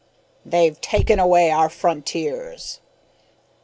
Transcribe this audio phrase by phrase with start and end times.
[0.43, 2.79] "They've taken away our frontiers!"